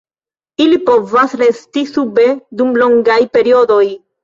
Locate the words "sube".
1.91-2.27